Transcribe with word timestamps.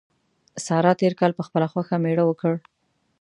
سارا 0.65 0.91
تېر 1.01 1.13
کال 1.19 1.31
په 1.35 1.43
خپله 1.47 1.67
خوښه 1.71 1.95
مېړه 2.03 2.23
وکړ. 2.27 2.53